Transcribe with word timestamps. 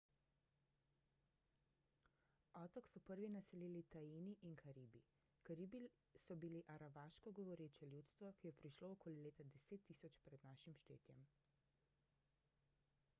otok 2.65 2.85
so 2.93 2.99
prvi 3.09 3.27
naselili 3.33 3.83
taini 3.95 4.33
in 4.49 4.55
karibi 4.63 5.03
karibi 5.49 5.83
so 6.23 6.39
bili 6.45 6.63
aravaško 6.77 7.35
govoreče 7.43 7.91
ljudstvo 7.93 8.33
ki 8.41 8.51
je 8.51 8.57
prišlo 8.65 8.91
okoli 8.97 9.23
leta 9.29 9.49
10.000 9.55 10.13
pr 10.25 10.39
n 10.53 10.59
š 11.25 11.25